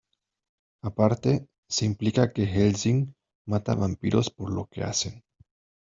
[0.81, 3.13] Aparte, se implica que Hellsing
[3.47, 5.23] mata vampiros por lo que "hacen".